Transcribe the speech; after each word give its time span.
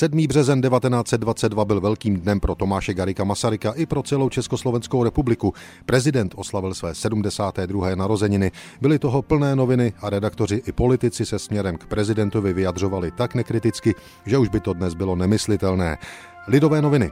7. 0.00 0.26
březen 0.26 0.62
1922 0.62 1.64
byl 1.64 1.80
velkým 1.80 2.16
dnem 2.16 2.40
pro 2.40 2.54
Tomáše 2.54 2.94
Garika 2.94 3.24
Masaryka 3.24 3.72
i 3.72 3.86
pro 3.86 4.02
celou 4.02 4.28
Československou 4.28 5.04
republiku. 5.04 5.54
Prezident 5.86 6.32
oslavil 6.36 6.74
své 6.74 6.94
72. 6.94 7.94
narozeniny. 7.94 8.52
Byly 8.80 8.98
toho 8.98 9.22
plné 9.22 9.56
noviny 9.56 9.92
a 10.00 10.10
redaktoři 10.10 10.62
i 10.66 10.72
politici 10.72 11.26
se 11.26 11.38
směrem 11.38 11.76
k 11.76 11.86
prezidentovi 11.86 12.52
vyjadřovali 12.52 13.10
tak 13.10 13.34
nekriticky, 13.34 13.94
že 14.26 14.38
už 14.38 14.48
by 14.48 14.60
to 14.60 14.72
dnes 14.72 14.94
bylo 14.94 15.16
nemyslitelné. 15.16 15.98
Lidové 16.48 16.82
noviny. 16.82 17.10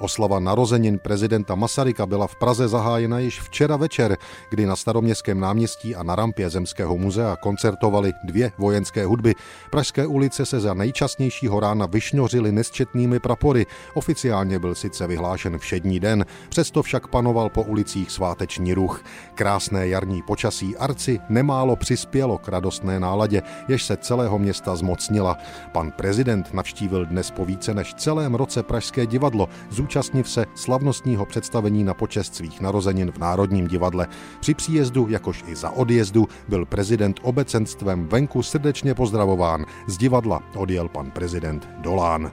Oslava 0.00 0.38
narozenin 0.38 0.98
prezidenta 0.98 1.54
Masaryka 1.54 2.06
byla 2.06 2.26
v 2.26 2.36
Praze 2.36 2.68
zahájena 2.68 3.18
již 3.18 3.40
včera 3.40 3.76
večer, 3.76 4.16
kdy 4.50 4.66
na 4.66 4.76
staroměstském 4.76 5.40
náměstí 5.40 5.96
a 5.96 6.02
na 6.02 6.16
rampě 6.16 6.50
Zemského 6.50 6.98
muzea 6.98 7.36
koncertovali 7.36 8.12
dvě 8.24 8.52
vojenské 8.58 9.04
hudby. 9.04 9.34
Pražské 9.70 10.06
ulice 10.06 10.46
se 10.46 10.60
za 10.60 10.74
nejčastnějšího 10.74 11.60
rána 11.60 11.86
vyšňořily 11.86 12.52
nesčetnými 12.52 13.20
prapory. 13.20 13.66
Oficiálně 13.94 14.58
byl 14.58 14.74
sice 14.74 15.06
vyhlášen 15.06 15.58
všední 15.58 16.00
den, 16.00 16.26
přesto 16.48 16.82
však 16.82 17.08
panoval 17.08 17.48
po 17.48 17.62
ulicích 17.62 18.10
sváteční 18.10 18.74
ruch. 18.74 19.02
Krásné 19.34 19.88
jarní 19.88 20.22
počasí 20.22 20.76
Arci 20.76 21.20
nemálo 21.28 21.76
přispělo 21.76 22.38
k 22.38 22.48
radostné 22.48 23.00
náladě, 23.00 23.42
jež 23.68 23.84
se 23.84 23.96
celého 23.96 24.38
města 24.38 24.76
zmocnila. 24.76 25.36
Pan 25.72 25.90
prezident 25.90 26.54
navštívil 26.54 27.06
dnes 27.06 27.30
po 27.30 27.44
více 27.44 27.74
než 27.74 27.94
celém 27.94 28.34
roce 28.34 28.62
Pražské 28.62 29.06
divadlo, 29.06 29.48
zúčastniv 29.88 30.30
se 30.30 30.46
slavnostního 30.54 31.26
představení 31.26 31.84
na 31.84 31.94
počest 31.94 32.34
svých 32.34 32.60
narozenin 32.60 33.12
v 33.12 33.18
Národním 33.18 33.66
divadle. 33.66 34.06
Při 34.40 34.54
příjezdu, 34.54 35.06
jakož 35.08 35.44
i 35.46 35.56
za 35.56 35.70
odjezdu, 35.70 36.28
byl 36.48 36.64
prezident 36.64 37.20
obecenstvem 37.22 38.06
venku 38.06 38.42
srdečně 38.42 38.94
pozdravován. 38.94 39.64
Z 39.86 39.96
divadla 39.96 40.42
odjel 40.56 40.88
pan 40.88 41.10
prezident 41.10 41.68
Dolán. 41.78 42.32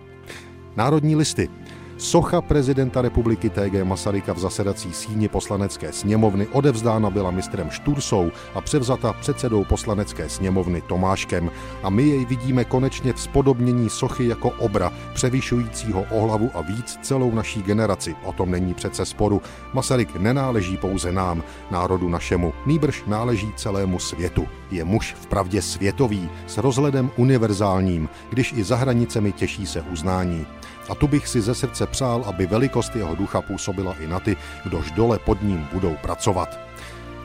Národní 0.76 1.16
listy. 1.16 1.50
Socha 1.98 2.42
prezidenta 2.42 3.02
republiky 3.02 3.50
TG 3.50 3.84
Masaryka 3.84 4.34
v 4.34 4.40
zasedací 4.40 4.94
síni 4.94 5.28
poslanecké 5.28 5.92
sněmovny 5.92 6.48
odevzdána 6.48 7.10
byla 7.10 7.32
mistrem 7.32 7.70
Štursou 7.70 8.32
a 8.56 8.62
převzata 8.62 9.14
předsedou 9.14 9.64
poslanecké 9.64 10.30
sněmovny 10.30 10.82
Tomáškem. 10.82 11.52
A 11.84 11.90
my 11.90 12.04
jej 12.04 12.26
vidíme 12.26 12.66
konečně 12.66 13.14
v 13.14 13.22
spodobnění 13.22 13.90
sochy 13.90 14.28
jako 14.28 14.50
obra, 14.50 14.94
převyšujícího 15.14 16.06
o 16.12 16.22
hlavu 16.22 16.50
a 16.54 16.62
víc 16.62 17.00
celou 17.02 17.32
naší 17.32 17.64
generaci. 17.64 18.16
O 18.24 18.34
tom 18.34 18.52
není 18.52 18.74
přece 18.74 19.06
sporu. 19.06 19.42
Masaryk 19.74 20.16
nenáleží 20.16 20.78
pouze 20.78 21.12
nám, 21.12 21.44
národu 21.72 22.10
našemu, 22.10 22.54
nýbrž 22.66 23.04
náleží 23.08 23.54
celému 23.56 24.00
světu. 24.00 24.48
Je 24.72 24.84
muž 24.84 25.16
v 25.22 25.28
pravdě 25.28 25.62
světový, 25.62 26.30
s 26.48 26.58
rozhledem 26.58 27.12
univerzálním, 27.18 28.10
když 28.30 28.54
i 28.54 28.64
za 28.64 28.76
hranicemi 28.76 29.32
těší 29.32 29.68
se 29.68 29.82
uznání. 29.82 30.46
A 30.90 30.96
tu 30.96 31.08
bych 31.08 31.28
si 31.28 31.42
ze 31.42 31.56
srdce 31.56 31.88
přál, 31.88 32.24
aby 32.28 32.46
velikost 32.46 32.96
jeho 32.96 33.16
ducha 33.16 33.42
působila 33.42 33.96
i 34.00 34.08
na 34.08 34.20
ty, 34.20 34.38
kdož 34.64 34.92
dole 34.92 35.20
pod 35.20 35.44
ním 35.44 35.68
budou 35.74 35.96
pracovat. 36.02 36.60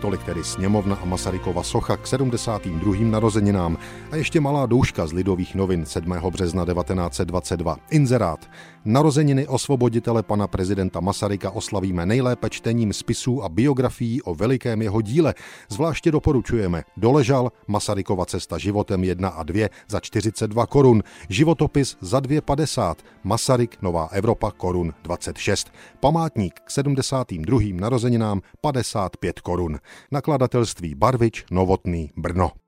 Tolik 0.00 0.24
tedy 0.24 0.44
sněmovna 0.44 0.96
a 1.02 1.04
Masarykova 1.04 1.62
socha 1.62 1.96
k 1.96 2.06
72. 2.06 2.94
narozeninám 3.00 3.76
a 4.12 4.16
ještě 4.16 4.40
malá 4.40 4.66
douška 4.66 5.06
z 5.06 5.12
Lidových 5.12 5.54
novin 5.54 5.86
7. 5.86 6.12
března 6.30 6.64
1922. 6.66 7.76
Inzerát. 7.90 8.50
Narozeniny 8.84 9.46
osvoboditele 9.46 10.22
pana 10.22 10.46
prezidenta 10.46 11.00
Masaryka 11.00 11.50
oslavíme 11.50 12.06
nejlépe 12.06 12.50
čtením 12.50 12.92
spisů 12.92 13.44
a 13.44 13.48
biografií 13.48 14.22
o 14.22 14.34
velikém 14.34 14.82
jeho 14.82 15.00
díle. 15.00 15.34
Zvláště 15.68 16.10
doporučujeme 16.10 16.84
Doležal, 16.96 17.52
Masarykova 17.68 18.26
cesta 18.26 18.58
životem 18.58 19.04
1 19.04 19.28
a 19.28 19.42
2 19.42 19.68
za 19.88 20.00
42 20.00 20.66
korun, 20.66 21.02
životopis 21.28 21.96
za 22.00 22.20
2,50, 22.20 22.94
Masaryk 23.24 23.82
Nová 23.82 24.08
Evropa 24.12 24.50
korun 24.50 24.94
26, 25.02 25.72
památník 26.00 26.60
k 26.60 26.70
72. 26.70 27.60
narozeninám 27.72 28.40
55 28.60 29.40
korun. 29.40 29.78
Nakladatelství 30.12 30.94
Barvič, 30.94 31.44
Novotný, 31.50 32.10
Brno. 32.16 32.59